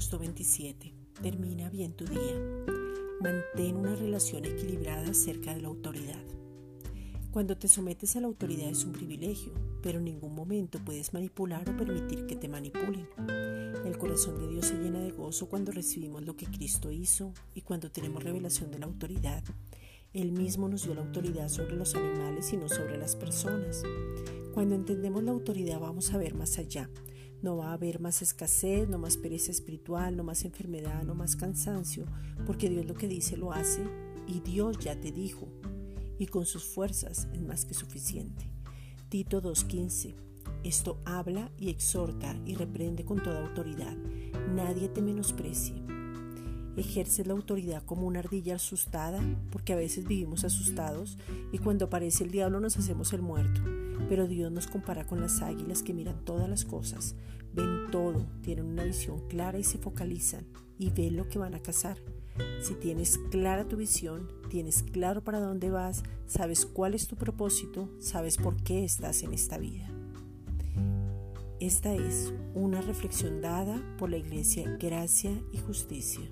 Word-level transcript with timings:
7. 0.00 0.92
Termina 1.22 1.70
bien 1.70 1.92
tu 1.94 2.04
día. 2.04 2.38
Mantén 3.20 3.76
una 3.76 3.94
relación 3.94 4.44
equilibrada 4.44 5.10
acerca 5.10 5.54
de 5.54 5.62
la 5.62 5.68
autoridad. 5.68 6.22
Cuando 7.30 7.56
te 7.56 7.66
sometes 7.66 8.14
a 8.14 8.20
la 8.20 8.26
autoridad 8.26 8.68
es 8.68 8.84
un 8.84 8.92
privilegio, 8.92 9.54
pero 9.82 9.98
en 9.98 10.04
ningún 10.04 10.34
momento 10.34 10.78
puedes 10.84 11.14
manipular 11.14 11.68
o 11.70 11.76
permitir 11.76 12.26
que 12.26 12.36
te 12.36 12.48
manipulen. 12.48 13.08
El 13.86 13.96
corazón 13.96 14.38
de 14.38 14.48
Dios 14.48 14.66
se 14.66 14.74
llena 14.74 15.00
de 15.00 15.12
gozo 15.12 15.48
cuando 15.48 15.72
recibimos 15.72 16.22
lo 16.24 16.36
que 16.36 16.46
Cristo 16.46 16.92
hizo 16.92 17.32
y 17.54 17.62
cuando 17.62 17.90
tenemos 17.90 18.22
revelación 18.22 18.70
de 18.70 18.78
la 18.78 18.86
autoridad. 18.86 19.42
Él 20.12 20.32
mismo 20.32 20.68
nos 20.68 20.84
dio 20.84 20.94
la 20.94 21.02
autoridad 21.02 21.48
sobre 21.48 21.76
los 21.76 21.94
animales 21.94 22.52
y 22.52 22.58
no 22.58 22.68
sobre 22.68 22.98
las 22.98 23.16
personas. 23.16 23.82
Cuando 24.52 24.74
entendemos 24.74 25.22
la 25.24 25.32
autoridad 25.32 25.80
vamos 25.80 26.12
a 26.12 26.18
ver 26.18 26.34
más 26.34 26.58
allá. 26.58 26.90
No 27.42 27.56
va 27.56 27.70
a 27.70 27.74
haber 27.74 28.00
más 28.00 28.22
escasez, 28.22 28.88
no 28.88 28.98
más 28.98 29.16
pereza 29.16 29.50
espiritual, 29.50 30.16
no 30.16 30.24
más 30.24 30.44
enfermedad, 30.44 31.02
no 31.04 31.14
más 31.14 31.36
cansancio, 31.36 32.06
porque 32.46 32.68
Dios 32.68 32.86
lo 32.86 32.94
que 32.94 33.08
dice 33.08 33.36
lo 33.36 33.52
hace 33.52 33.82
y 34.26 34.40
Dios 34.40 34.78
ya 34.78 34.98
te 34.98 35.12
dijo, 35.12 35.48
y 36.18 36.26
con 36.26 36.46
sus 36.46 36.64
fuerzas 36.64 37.28
es 37.32 37.40
más 37.42 37.64
que 37.64 37.74
suficiente. 37.74 38.50
Tito 39.08 39.40
2.15 39.40 40.14
Esto 40.64 41.00
habla 41.04 41.50
y 41.58 41.68
exhorta 41.68 42.36
y 42.44 42.54
reprende 42.54 43.04
con 43.04 43.22
toda 43.22 43.46
autoridad. 43.46 43.96
Nadie 44.54 44.88
te 44.88 45.02
menosprecie. 45.02 45.76
Ejerce 46.76 47.24
la 47.24 47.32
autoridad 47.32 47.82
como 47.84 48.06
una 48.06 48.18
ardilla 48.18 48.56
asustada, 48.56 49.22
porque 49.50 49.72
a 49.72 49.76
veces 49.76 50.06
vivimos 50.06 50.44
asustados 50.44 51.16
y 51.52 51.58
cuando 51.58 51.86
aparece 51.86 52.24
el 52.24 52.30
diablo 52.30 52.60
nos 52.60 52.76
hacemos 52.76 53.12
el 53.12 53.22
muerto. 53.22 53.62
Pero 54.08 54.26
Dios 54.26 54.52
nos 54.52 54.66
compara 54.66 55.06
con 55.06 55.20
las 55.20 55.42
águilas 55.42 55.82
que 55.82 55.94
miran 55.94 56.24
todas 56.24 56.48
las 56.48 56.64
cosas, 56.64 57.14
ven 57.54 57.90
todo, 57.90 58.26
tienen 58.42 58.66
una 58.66 58.84
visión 58.84 59.26
clara 59.28 59.58
y 59.58 59.64
se 59.64 59.78
focalizan 59.78 60.46
y 60.78 60.90
ven 60.90 61.16
lo 61.16 61.28
que 61.28 61.38
van 61.38 61.54
a 61.54 61.62
cazar. 61.62 61.98
Si 62.60 62.74
tienes 62.74 63.18
clara 63.30 63.66
tu 63.66 63.76
visión, 63.76 64.28
tienes 64.50 64.82
claro 64.82 65.24
para 65.24 65.40
dónde 65.40 65.70
vas, 65.70 66.02
sabes 66.26 66.66
cuál 66.66 66.94
es 66.94 67.08
tu 67.08 67.16
propósito, 67.16 67.88
sabes 67.98 68.36
por 68.36 68.56
qué 68.62 68.84
estás 68.84 69.22
en 69.22 69.32
esta 69.32 69.58
vida. 69.58 69.88
Esta 71.58 71.94
es 71.94 72.34
una 72.54 72.82
reflexión 72.82 73.40
dada 73.40 73.82
por 73.98 74.10
la 74.10 74.18
Iglesia 74.18 74.76
Gracia 74.78 75.32
y 75.52 75.58
Justicia. 75.58 76.28